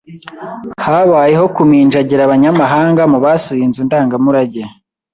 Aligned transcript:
Habayeho 0.85 1.45
kuminjagira 1.55 2.21
abanyamahanga 2.23 3.01
mubasuye 3.11 3.61
inzu 3.67 3.81
ndangamurage 3.87 4.63